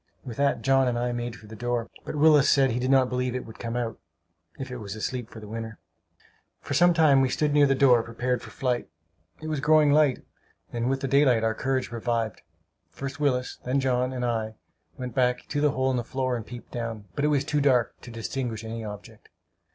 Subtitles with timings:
[0.25, 3.07] With that John and I made for the door; but Willis said he did not
[3.07, 3.99] believe it would come out,
[4.57, 5.77] if it was asleep for the winter.
[6.59, 8.89] For some time we stood near the door, prepared for flight.
[9.43, 10.25] It was growing light,
[10.73, 12.41] and with the daylight our courage revived.
[12.89, 14.55] First Willis, then John and I,
[14.97, 17.61] went back to the hole in the floor and peeped down; but it was too
[17.61, 19.29] dark to distinguish any object.